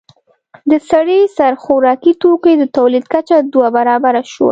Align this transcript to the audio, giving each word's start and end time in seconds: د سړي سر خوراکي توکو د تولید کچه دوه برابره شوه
د 0.69 0.73
سړي 0.89 1.19
سر 1.37 1.53
خوراکي 1.63 2.13
توکو 2.21 2.51
د 2.57 2.63
تولید 2.77 3.05
کچه 3.13 3.37
دوه 3.53 3.69
برابره 3.77 4.21
شوه 4.33 4.49